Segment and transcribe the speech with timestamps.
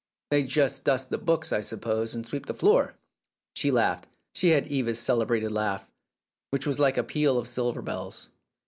[0.31, 2.95] "They just dust the books, I suppose, and sweep the floor."
[3.53, 4.07] She laughed.
[4.33, 5.91] She had Eva's celebrated laugh,
[6.49, 8.29] which was like a peal of silver bells.